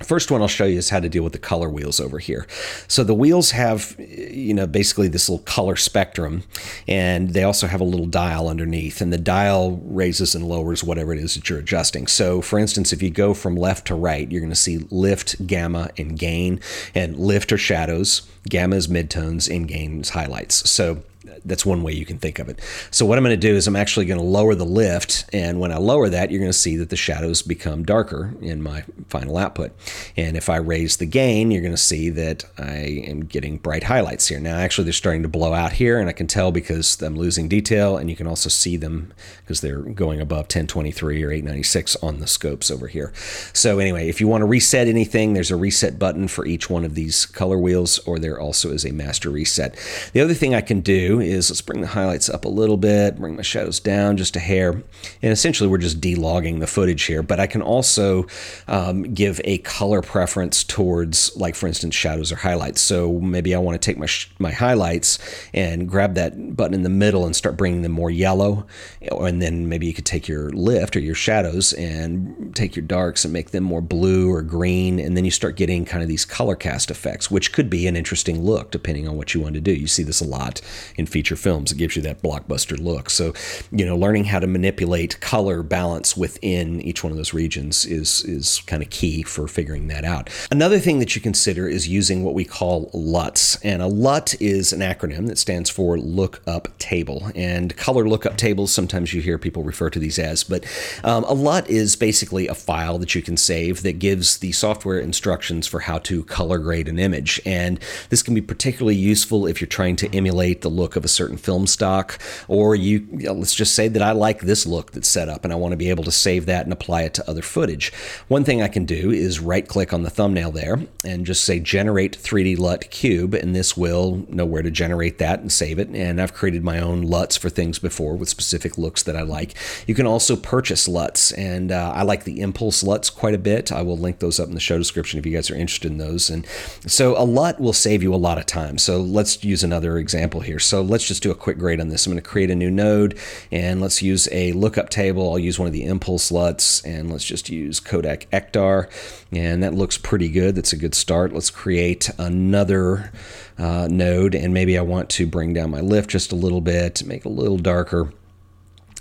First 0.03 0.31
one 0.31 0.41
I'll 0.41 0.49
show 0.49 0.65
you 0.65 0.79
is 0.79 0.91
how 0.91 1.01
to 1.01 1.09
deal 1.09 1.25
with 1.25 1.33
the 1.33 1.41
color 1.41 1.69
wheels 1.69 1.99
over 1.99 2.21
here. 2.21 2.47
So 2.87 3.03
the 3.03 3.15
wheels 3.15 3.51
have, 3.51 3.97
you 3.99 4.55
know, 4.55 4.67
basically 4.67 5.09
this 5.09 5.29
little 5.29 5.45
color 5.45 5.75
spectrum, 5.75 6.45
and 6.87 7.31
they 7.31 7.43
also 7.43 7.67
have 7.67 7.81
a 7.81 7.85
little 7.85 8.07
dial 8.07 8.49
underneath, 8.49 9.01
and 9.01 9.13
the 9.13 9.19
dial 9.19 9.79
raises 9.85 10.37
and 10.37 10.47
lowers 10.47 10.85
whatever 10.85 11.13
it 11.13 11.19
is 11.19 11.35
that 11.35 11.51
you're 11.51 11.59
adjusting. 11.59 12.07
So 12.07 12.41
for 12.41 12.61
instance, 12.61 12.93
if 12.93 13.03
you 13.03 13.11
go 13.11 13.35
from 13.35 13.57
left 13.57 13.89
to 13.89 13.97
right, 13.97 14.31
you're 14.31 14.41
going 14.41 14.51
to 14.51 14.57
see 14.57 14.79
lift, 14.91 15.45
gamma, 15.49 15.91
and 15.99 16.17
gain, 16.17 16.61
and 16.95 17.19
lift 17.19 17.51
are 17.51 17.59
shadows, 17.59 18.23
gamma 18.49 18.77
is 18.77 18.87
midtones, 18.87 19.53
and 19.55 19.67
gain 19.67 20.03
is 20.03 20.11
highlights. 20.11 20.71
So 20.71 21.03
that's 21.45 21.67
one 21.67 21.83
way 21.83 21.93
you 21.93 22.05
can 22.05 22.19
think 22.19 22.39
of 22.39 22.49
it. 22.49 22.61
So 22.91 23.07
what 23.07 23.19
I'm 23.19 23.25
going 23.25 23.39
to 23.39 23.49
do 23.49 23.55
is 23.55 23.67
I'm 23.67 23.77
actually 23.77 24.07
going 24.07 24.21
to 24.21 24.27
lower 24.27 24.55
the 24.55 24.65
lift, 24.65 25.25
and 25.33 25.61
when 25.61 25.73
I 25.73 25.79
lower 25.79 26.09
that, 26.09 26.31
you're 26.31 26.41
going 26.41 26.53
to 26.53 26.59
see 26.59 26.77
that 26.77 26.91
the 26.91 26.97
shadows 26.97 27.43
become 27.43 27.85
darker 27.85 28.35
in 28.41 28.63
my 28.63 28.85
final 29.09 29.37
output. 29.37 29.73
And 30.17 30.37
if 30.37 30.49
I 30.49 30.57
raise 30.57 30.97
the 30.97 31.07
gain, 31.07 31.51
you're 31.51 31.63
going 31.63 31.73
to 31.73 31.77
see 31.77 32.11
that 32.11 32.45
I 32.59 33.03
am 33.07 33.25
getting 33.25 33.59
bright 33.59 33.85
highlights 33.85 34.29
here. 34.29 34.41
Now, 34.41 34.57
actually, 34.57 34.85
they're 34.85 34.93
starting 34.93 35.23
to 35.23 35.29
blow 35.29 35.53
out 35.53 35.73
here, 35.73 35.99
and 35.99 36.09
I 36.09 36.13
can 36.13 36.27
tell 36.27 36.53
because 36.53 37.01
I'm 37.03 37.17
losing 37.17 37.49
detail, 37.49 37.97
and 37.97 38.11
you 38.11 38.17
can 38.17 38.27
also 38.27 38.49
see 38.49 38.77
them 38.77 39.13
because 39.43 39.61
they're 39.61 39.81
going 39.81 40.21
above 40.21 40.45
1023 40.45 41.23
or 41.23 41.31
896 41.31 41.97
on 41.97 42.21
the 42.21 42.27
scopes 42.27 42.71
over 42.71 42.89
here. 42.89 43.13
So 43.53 43.79
anyway, 43.79 44.09
if 44.09 44.21
you 44.21 44.29
want 44.29 44.43
to 44.43 44.47
reset 44.47 44.89
anything, 44.89 45.33
there's 45.33 45.51
a 45.51 45.57
reset 45.57 45.99
button 45.99 46.29
for 46.29 46.47
each 46.47 46.69
one 46.71 46.85
of 46.85 46.95
these 46.95 47.27
color 47.27 47.59
wheels, 47.59 47.99
or 48.01 48.19
there 48.19 48.41
also 48.41 48.71
is 48.71 48.85
a 48.85 48.93
master 48.93 49.31
reset. 49.31 49.77
The 50.13 50.21
other 50.21 50.35
thing 50.35 50.55
I 50.55 50.61
can 50.61 50.81
do 50.81 51.21
is 51.29 51.51
let's 51.51 51.61
bring 51.61 51.81
the 51.81 51.87
highlights 51.87 52.29
up 52.29 52.45
a 52.45 52.49
little 52.49 52.77
bit, 52.77 53.19
bring 53.19 53.37
my 53.37 53.43
shadows 53.43 53.81
down 53.81 54.17
just 54.17 54.37
a 54.37 54.41
hair, 54.41 54.73
and 54.73 55.33
essentially 55.33 55.69
we're 55.69 55.79
just 55.79 56.01
delogging 56.01 56.61
the 56.61 56.67
footage 56.67 57.05
here. 57.05 57.23
But 57.23 57.41
I 57.41 57.47
can 57.47 57.63
also 57.63 58.27
um, 58.67 59.03
give 59.15 59.41
a 59.45 59.59
color 59.59 60.03
preference 60.03 60.65
towards, 60.65 61.37
like 61.37 61.55
for 61.55 61.67
instance, 61.67 61.95
shadows 61.95 62.33
or 62.33 62.37
highlights. 62.37 62.81
So 62.81 63.21
maybe 63.21 63.55
I 63.55 63.59
want 63.59 63.81
to 63.81 63.85
take 63.85 63.99
my 63.99 64.09
my 64.39 64.53
highlights 64.53 65.19
and 65.53 65.89
grab 65.89 66.15
that 66.15 66.57
button 66.57 66.75
in 66.75 66.83
the 66.83 66.89
middle 66.89 67.27
and 67.27 67.37
start 67.37 67.57
bringing 67.57 67.83
them 67.83 67.93
more 67.93 68.11
yellow, 68.11 68.67
and 69.03 69.43
then 69.43 69.69
maybe 69.69 69.87
you 69.87 69.95
could 69.95 70.07
take 70.07 70.29
your 70.29 70.51
lift 70.51 70.97
or 70.97 71.01
your 71.01 71.15
shadows 71.15 71.73
and 71.75 72.55
take 72.57 72.75
your 72.75 72.85
darks 72.85 73.25
and 73.25 73.33
make 73.33 73.51
them 73.51 73.65
more 73.65 73.81
blue 73.81 74.31
or 74.33 74.43
green, 74.43 74.99
and 74.99 75.17
then 75.17 75.25
you 75.25 75.31
start 75.31 75.57
getting 75.57 75.85
kind 75.85 76.03
of 76.03 76.09
these 76.09 76.25
color 76.25 76.57
cast 76.57 76.91
effects, 76.91 77.31
which 77.31 77.53
could 77.53 77.69
be 77.69 77.87
an 77.87 77.97
interesting 77.97 78.43
look 78.43 78.71
depending 78.71 79.07
on 79.09 79.17
what 79.17 79.35
you 79.35 79.41
want 79.41 79.55
to 79.55 79.61
do. 79.61 79.73
You 79.73 79.87
see 79.87 80.03
this 80.03 80.21
a 80.21 80.27
lot 80.27 80.61
in 80.97 81.07
feature 81.19 81.35
films. 81.35 81.73
It 81.73 81.79
gives 81.79 81.97
you 81.97 82.03
that 82.03 82.23
blockbuster 82.23 82.79
look. 82.79 83.11
So, 83.11 83.35
you 83.73 83.85
know, 83.85 83.97
learning 83.97 84.27
how 84.27 84.39
to 84.39 84.47
manipulate 84.47 85.19
color 85.21 85.65
balance 85.65 86.17
within 86.17 86.81
each 86.81 87.03
one 87.03 87.11
of 87.11 87.17
those 87.17 87.35
regions 87.35 87.85
is 87.85 88.23
is 88.25 88.63
kind 88.67 88.85
of 88.85 88.91
key 88.91 89.25
for 89.25 89.49
figuring 89.49 89.89
that 89.89 90.05
out. 90.05 90.31
Another 90.53 90.79
thing 90.79 91.01
that 91.01 91.17
you 91.17 91.21
consider 91.21 91.67
is 91.67 91.89
using 91.89 92.23
what 92.23 92.35
we 92.35 92.45
call 92.45 92.89
LUTs, 92.95 93.57
and 93.65 93.83
a 93.83 93.89
LUT 93.89 94.41
is 94.41 94.73
an 94.73 94.79
acronym 94.79 95.27
that 95.27 95.39
stands 95.39 95.69
for 95.69 95.99
lookup 95.99 96.69
table. 96.79 97.33
And 97.35 97.77
color 97.77 98.09
lookup 98.09 98.37
tables, 98.37 98.73
sometimes 98.73 99.13
you 99.13 99.21
hear 99.21 99.39
people 99.39 99.65
refer 99.65 99.91
to 99.91 99.99
these 99.99 100.21
as, 100.21 100.45
but 100.45 100.65
um, 101.03 101.25
a 101.25 101.35
LUT 101.35 101.69
is 101.69 101.97
basically 101.97 102.47
a 102.47 102.55
file 102.55 102.97
that 102.99 103.17
you 103.17 103.23
can 103.23 103.37
save 103.37 103.83
that 103.83 103.99
gives 103.99 104.39
the 104.39 104.53
software 104.53 105.01
instructions 105.01 105.67
for 105.67 105.81
how 105.81 105.99
to 105.99 106.23
color 106.25 106.59
grade 106.59 106.87
an 106.87 107.01
image. 107.01 107.41
And 107.45 107.81
this 108.11 108.23
can 108.23 108.35
be 108.35 108.41
particularly 108.41 108.95
useful 108.95 109.49
if 109.49 109.61
you're 109.61 109.67
trying 109.67 109.97
to 109.97 110.17
emulate 110.17 110.61
the 110.61 110.69
look 110.69 110.95
of 110.95 111.05
a 111.05 111.08
certain 111.09 111.37
film 111.37 111.67
stock, 111.67 112.19
or 112.47 112.75
you, 112.75 113.07
you 113.13 113.27
know, 113.27 113.33
let's 113.33 113.55
just 113.55 113.75
say 113.75 113.89
that 113.89 114.03
I 114.03 114.13
like 114.13 114.41
this 114.41 114.67
look 114.67 114.93
that's 114.93 115.09
set 115.09 115.29
up 115.29 115.45
and 115.45 115.53
I 115.53 115.57
want 115.57 115.73
to 115.73 115.77
be 115.77 115.91
able 115.91 116.05
to 116.05 116.13
save 116.13 116.47
that 116.47 116.65
and 116.65 116.73
apply 116.73 117.03
it 117.03 117.15
to 117.15 117.31
other 117.31 117.43
footage. 117.43 117.93
One 118.29 118.45
thing 118.45 118.63
I 118.63 118.69
can 118.69 118.85
do 118.85 119.11
is 119.11 119.41
right 119.41 119.67
click 119.67 119.93
on 119.93 120.03
the 120.03 120.11
thumbnail 120.11 120.51
there 120.51 120.81
and 121.05 121.27
just 121.27 121.45
say 121.45 121.61
generate 121.61 122.17
3D 122.19 122.59
LUT 122.59 122.91
cube, 122.91 123.35
and 123.35 123.55
this 123.55 123.77
will 123.77 124.27
know 124.29 124.47
where 124.47 124.63
to 124.63 124.71
generate 124.71 125.19
that 125.19 125.41
and 125.41 125.51
save 125.51 125.79
it. 125.79 125.89
And 125.89 126.21
I've 126.21 126.35
created 126.35 126.65
my 126.65 126.81
own 126.81 127.03
LUTs 127.03 127.37
for 127.37 127.49
things 127.49 127.79
before 127.79 128.17
with 128.17 128.29
specific 128.29 128.79
looks 128.79 129.03
that 129.05 129.17
I 129.17 129.23
like. 129.23 129.55
You 129.87 129.95
can 129.95 130.07
also 130.07 130.37
purchase 130.37 130.89
LUTs, 130.89 131.33
and 131.33 131.73
uh, 131.73 131.93
I 131.95 132.03
like 132.03 132.25
the 132.25 132.41
Impulz 132.41 132.85
LUTs 132.85 133.11
quite 133.11 133.35
a 133.35 133.39
bit. 133.39 133.73
I 133.73 133.83
will 133.83 133.97
link 133.97 134.19
those 134.19 134.41
up 134.41 134.49
in 134.49 134.55
the 134.55 134.61
show 134.61 134.79
description 134.79 135.19
if 135.19 135.27
you 135.27 135.33
guys 135.33 135.51
are 135.51 135.57
interested 135.57 135.91
in 135.91 135.99
those. 135.99 136.31
And 136.31 136.47
so 136.87 137.17
a 137.17 137.25
LUT 137.25 137.61
will 137.61 137.73
save 137.73 138.03
you 138.03 138.15
a 138.15 138.17
lot 138.17 138.39
of 138.39 138.47
time. 138.47 138.79
So 138.79 139.01
let's 139.01 139.43
use 139.45 139.65
another 139.65 139.99
example 139.99 140.41
here. 140.41 140.59
So 140.59 140.83
let's 140.89 141.07
just 141.07 141.23
do 141.23 141.31
a 141.31 141.35
quick 141.35 141.59
grade 141.59 141.81
on 141.81 141.89
this. 141.89 142.07
I'm 142.07 142.13
going 142.13 142.23
to 142.23 142.29
create 142.29 142.51
a 142.51 142.55
new 142.55 142.71
node, 142.71 143.19
and 143.51 143.81
let's 143.81 144.03
use 144.03 144.29
a 144.33 144.53
lookup 144.53 144.91
table. 144.91 145.31
I'll 145.31 145.39
use 145.39 145.59
one 145.59 145.67
of 145.67 145.73
the 145.73 145.85
Impulz 145.85 146.31
LUTs, 146.33 146.85
and 146.85 147.11
let's 147.11 147.25
just 147.25 147.49
use 147.49 147.81
Kodak 147.81 148.31
Ektar, 148.31 148.91
and 149.31 149.63
that 149.63 149.75
looks 149.75 149.99
pretty 149.99 150.29
good. 150.29 150.55
That's 150.55 150.73
a 150.73 150.77
good 150.77 150.95
start. 150.95 151.33
Let's 151.33 151.51
create 151.51 152.11
another 152.19 153.13
uh, 153.59 153.89
node, 153.91 154.35
and 154.35 154.53
maybe 154.55 154.79
I 154.79 154.83
want 154.83 155.11
to 155.11 155.27
bring 155.27 155.53
down 155.53 155.71
my 155.71 155.81
lift 155.81 156.11
just 156.11 156.33
a 156.33 156.37
little 156.37 156.61
bit, 156.61 157.05
make 157.05 157.25
it 157.25 157.27
a 157.27 157.31
little 157.31 157.59
darker 157.59 158.13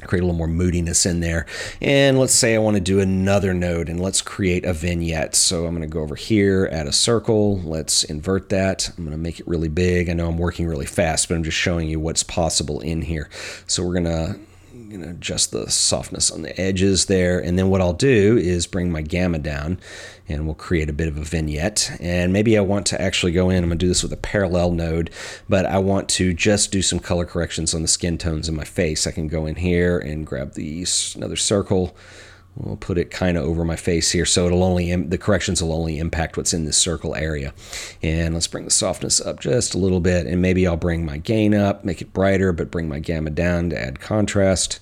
create 0.04 0.22
a 0.22 0.26
little 0.26 0.38
more 0.38 0.48
moodiness 0.48 1.06
in 1.06 1.20
there. 1.22 1.46
And 1.82 2.20
let's 2.20 2.34
say 2.34 2.56
I 2.56 2.60
want 2.60 2.76
to 2.76 2.82
do 2.82 3.00
another 3.00 3.54
node 3.54 3.90
and 3.90 4.00
let's 4.00 4.22
create 4.22 4.66
a 4.66 4.74
vignette. 4.74 5.36
So 5.36 5.66
I'm 5.66 5.76
going 5.76 5.82
to 5.82 5.94
go 5.94 6.02
over 6.02 6.16
here, 6.16 6.70
add 6.72 6.88
a 6.88 6.92
circle. 6.92 7.60
Let's 7.62 8.04
invert 8.04 8.50
that. 8.50 8.92
I'm 8.98 9.06
going 9.06 9.18
to 9.18 9.22
make 9.22 9.40
it 9.40 9.48
really 9.48 9.70
big. 9.70 10.10
I 10.10 10.14
know 10.14 10.28
I'm 10.28 10.38
working 10.38 10.68
really 10.68 10.86
fast, 10.86 11.28
but 11.28 11.36
I'm 11.36 11.44
just 11.44 11.58
showing 11.58 11.90
you 11.90 12.00
what's 12.00 12.24
possible 12.24 12.80
in 12.82 13.02
here. 13.02 13.30
So 13.66 13.84
we're 13.84 14.00
going 14.00 14.06
to 14.06 14.40
you 14.90 14.98
know, 14.98 15.10
adjust 15.10 15.52
the 15.52 15.70
softness 15.70 16.32
on 16.32 16.42
the 16.42 16.60
edges 16.60 17.06
there. 17.08 17.40
And 17.40 17.58
then 17.60 17.70
what 17.70 17.82
I'll 17.82 17.94
do 17.94 18.38
is 18.38 18.68
bring 18.68 18.92
my 18.92 19.02
gamma 19.02 19.40
down 19.40 19.80
and 20.30 20.46
we'll 20.46 20.56
create 20.56 20.90
a 20.90 20.94
bit 20.94 21.08
of 21.08 21.18
a 21.18 21.24
vignette. 21.24 21.92
And 22.00 22.32
maybe 22.32 22.58
I 22.58 22.62
want 22.62 22.86
to 22.88 23.02
actually 23.02 23.32
go 23.34 23.50
in, 23.50 23.64
I'm 23.64 23.70
to 23.70 23.76
do 23.76 23.88
this 23.88 24.04
with 24.04 24.14
a 24.14 24.18
parallel 24.18 24.72
node, 24.72 25.10
but 25.50 25.66
I 25.66 25.80
want 25.80 26.10
to 26.10 26.34
just 26.34 26.72
do 26.72 26.82
some 26.82 27.00
color 27.00 27.26
corrections 27.26 27.74
on 27.74 27.82
the 27.82 27.88
skin 27.88 28.18
tones 28.18 28.48
in 28.48 28.56
my 28.56 28.64
face. 28.64 29.06
I 29.06 29.12
can 29.12 29.28
go 29.28 29.46
in 29.46 29.56
here 29.56 30.00
and 30.00 30.26
grab 30.26 30.54
the 30.54 30.86
another 31.16 31.36
circle. 31.36 31.96
We'll 32.60 32.78
put 32.78 32.98
it 32.98 33.12
kind 33.12 33.38
of 33.38 33.44
over 33.44 33.64
my 33.64 33.76
face 33.76 34.12
here, 34.12 34.26
so 34.26 34.48
it'll 34.48 34.64
only 34.64 34.96
the 34.96 35.18
corrections 35.18 35.62
will 35.62 35.74
only 35.74 36.00
impact 36.00 36.38
what's 36.38 36.54
in 36.54 36.66
this 36.66 36.78
circle 36.78 37.16
area. 37.16 37.54
And 38.02 38.34
let's 38.34 38.48
bring 38.48 38.66
the 38.66 38.72
softness 38.72 39.22
up 39.22 39.40
just 39.40 39.76
a 39.76 39.78
little 39.78 40.00
bit, 40.00 40.26
and 40.26 40.42
maybe 40.42 40.66
I'll 40.66 40.76
bring 40.76 41.06
my 41.06 41.18
gain 41.18 41.54
up, 41.54 41.86
make 41.86 42.02
it 42.02 42.14
brighter, 42.14 42.52
but 42.52 42.72
bring 42.72 42.90
my 42.90 43.00
gamma 43.00 43.30
down 43.30 43.70
to 43.70 43.80
add 43.80 44.00
contrast. 44.00 44.80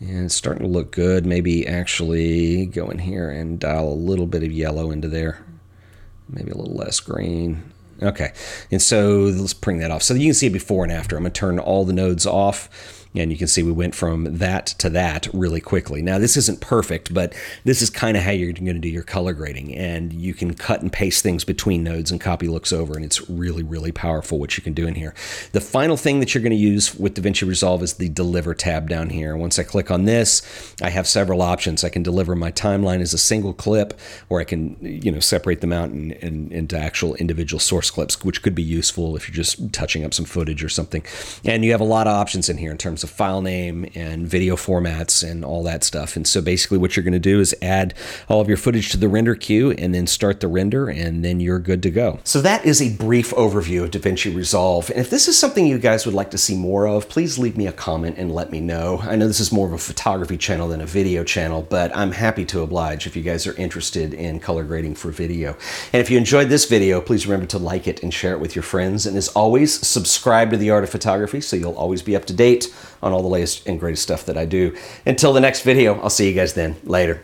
And 0.00 0.26
it's 0.26 0.34
starting 0.34 0.62
to 0.62 0.68
look 0.68 0.90
good. 0.90 1.26
Maybe 1.26 1.66
actually 1.66 2.66
go 2.66 2.90
in 2.90 2.98
here 2.98 3.30
and 3.30 3.58
dial 3.58 3.88
a 3.88 3.94
little 3.94 4.26
bit 4.26 4.42
of 4.42 4.52
yellow 4.52 4.90
into 4.90 5.08
there. 5.08 5.44
Maybe 6.28 6.50
a 6.50 6.56
little 6.56 6.74
less 6.74 7.00
green. 7.00 7.72
Okay, 8.02 8.32
and 8.70 8.82
so 8.82 9.20
let's 9.20 9.54
bring 9.54 9.78
that 9.78 9.90
off. 9.90 10.02
So 10.02 10.12
you 10.14 10.26
can 10.26 10.34
see 10.34 10.48
it 10.48 10.52
before 10.52 10.84
and 10.84 10.92
after. 10.92 11.16
I'm 11.16 11.22
going 11.22 11.32
to 11.32 11.38
turn 11.38 11.58
all 11.58 11.84
the 11.86 11.94
nodes 11.94 12.26
off 12.26 13.05
and 13.18 13.30
you 13.30 13.38
can 13.38 13.46
see 13.46 13.62
we 13.62 13.72
went 13.72 13.94
from 13.94 14.38
that 14.38 14.66
to 14.66 14.90
that 14.90 15.28
really 15.32 15.60
quickly. 15.60 16.02
Now, 16.02 16.18
this 16.18 16.36
isn't 16.36 16.60
perfect, 16.60 17.12
but 17.12 17.34
this 17.64 17.82
is 17.82 17.90
kind 17.90 18.16
of 18.16 18.22
how 18.22 18.30
you're 18.30 18.52
going 18.52 18.66
to 18.66 18.74
do 18.74 18.88
your 18.88 19.02
color 19.02 19.32
grading. 19.32 19.74
And 19.74 20.12
you 20.12 20.34
can 20.34 20.54
cut 20.54 20.82
and 20.82 20.92
paste 20.92 21.22
things 21.22 21.44
between 21.44 21.82
nodes 21.82 22.10
and 22.10 22.20
copy 22.20 22.48
looks 22.48 22.72
over, 22.72 22.94
and 22.94 23.04
it's 23.04 23.28
really, 23.28 23.62
really 23.62 23.92
powerful 23.92 24.38
what 24.38 24.56
you 24.56 24.62
can 24.62 24.72
do 24.72 24.86
in 24.86 24.94
here. 24.94 25.14
The 25.52 25.60
final 25.60 25.96
thing 25.96 26.20
that 26.20 26.34
you're 26.34 26.42
going 26.42 26.50
to 26.50 26.56
use 26.56 26.94
with 26.94 27.14
DaVinci 27.14 27.46
Resolve 27.46 27.82
is 27.82 27.94
the 27.94 28.08
Deliver 28.08 28.54
tab 28.54 28.88
down 28.88 29.10
here. 29.10 29.36
Once 29.36 29.58
I 29.58 29.62
click 29.62 29.90
on 29.90 30.04
this, 30.04 30.74
I 30.82 30.90
have 30.90 31.06
several 31.06 31.42
options. 31.42 31.84
I 31.84 31.88
can 31.88 32.02
deliver 32.02 32.34
my 32.34 32.52
timeline 32.52 33.00
as 33.00 33.14
a 33.14 33.18
single 33.18 33.52
clip, 33.52 33.98
or 34.28 34.40
I 34.40 34.44
can, 34.44 34.76
you 34.80 35.10
know, 35.10 35.20
separate 35.20 35.60
them 35.60 35.72
out 35.72 35.90
in, 35.90 36.12
in, 36.12 36.52
into 36.52 36.78
actual 36.78 37.14
individual 37.16 37.60
source 37.60 37.90
clips, 37.90 38.22
which 38.24 38.42
could 38.42 38.54
be 38.54 38.62
useful 38.62 39.16
if 39.16 39.28
you're 39.28 39.34
just 39.34 39.72
touching 39.72 40.04
up 40.04 40.14
some 40.14 40.24
footage 40.24 40.62
or 40.62 40.68
something. 40.68 41.04
And 41.44 41.64
you 41.64 41.72
have 41.72 41.80
a 41.80 41.84
lot 41.84 42.06
of 42.06 42.12
options 42.12 42.48
in 42.48 42.58
here 42.58 42.70
in 42.70 42.78
terms 42.78 43.04
of 43.06 43.10
file 43.10 43.40
name 43.40 43.88
and 43.94 44.26
video 44.28 44.56
formats 44.56 45.28
and 45.28 45.44
all 45.44 45.62
that 45.62 45.84
stuff. 45.84 46.16
And 46.16 46.26
so 46.26 46.42
basically, 46.42 46.78
what 46.78 46.96
you're 46.96 47.04
going 47.04 47.12
to 47.12 47.18
do 47.18 47.40
is 47.40 47.54
add 47.62 47.94
all 48.28 48.40
of 48.40 48.48
your 48.48 48.56
footage 48.56 48.90
to 48.90 48.96
the 48.96 49.08
render 49.08 49.34
queue 49.34 49.70
and 49.70 49.94
then 49.94 50.06
start 50.06 50.40
the 50.40 50.48
render, 50.48 50.88
and 50.88 51.24
then 51.24 51.40
you're 51.40 51.58
good 51.58 51.82
to 51.84 51.90
go. 51.90 52.18
So 52.24 52.40
that 52.42 52.64
is 52.64 52.82
a 52.82 52.94
brief 52.96 53.30
overview 53.30 53.84
of 53.84 53.90
DaVinci 53.90 54.34
Resolve. 54.34 54.90
And 54.90 54.98
if 54.98 55.10
this 55.10 55.28
is 55.28 55.38
something 55.38 55.66
you 55.66 55.78
guys 55.78 56.04
would 56.04 56.14
like 56.14 56.30
to 56.32 56.38
see 56.38 56.56
more 56.56 56.86
of, 56.86 57.08
please 57.08 57.38
leave 57.38 57.56
me 57.56 57.66
a 57.66 57.72
comment 57.72 58.18
and 58.18 58.34
let 58.34 58.50
me 58.50 58.60
know. 58.60 58.98
I 59.02 59.16
know 59.16 59.26
this 59.26 59.40
is 59.40 59.52
more 59.52 59.66
of 59.66 59.72
a 59.72 59.78
photography 59.78 60.36
channel 60.36 60.68
than 60.68 60.80
a 60.80 60.86
video 60.86 61.24
channel, 61.24 61.62
but 61.62 61.96
I'm 61.96 62.12
happy 62.12 62.44
to 62.46 62.62
oblige 62.62 63.06
if 63.06 63.16
you 63.16 63.22
guys 63.22 63.46
are 63.46 63.54
interested 63.56 64.12
in 64.12 64.40
color 64.40 64.64
grading 64.64 64.96
for 64.96 65.10
video. 65.10 65.56
And 65.92 66.00
if 66.00 66.10
you 66.10 66.18
enjoyed 66.18 66.48
this 66.48 66.64
video, 66.64 67.00
please 67.00 67.26
remember 67.26 67.46
to 67.46 67.58
like 67.58 67.86
it 67.86 68.02
and 68.02 68.12
share 68.12 68.32
it 68.32 68.40
with 68.40 68.56
your 68.56 68.62
friends. 68.62 69.06
And 69.06 69.16
as 69.16 69.28
always, 69.28 69.86
subscribe 69.86 70.50
to 70.50 70.56
The 70.56 70.70
Art 70.70 70.84
of 70.84 70.90
Photography 70.90 71.40
so 71.40 71.56
you'll 71.56 71.76
always 71.76 72.02
be 72.02 72.16
up 72.16 72.24
to 72.26 72.32
date 72.32 72.74
on 73.02 73.12
all 73.12 73.22
the 73.22 73.28
latest 73.28 73.66
and 73.66 73.78
greatest 73.78 74.02
stuff 74.02 74.26
that 74.26 74.36
I 74.36 74.44
do. 74.44 74.76
Until 75.04 75.32
the 75.32 75.40
next 75.40 75.62
video, 75.62 76.00
I'll 76.00 76.10
see 76.10 76.28
you 76.28 76.34
guys 76.34 76.54
then. 76.54 76.76
Later. 76.84 77.14